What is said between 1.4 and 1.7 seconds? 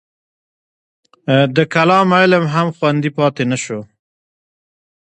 د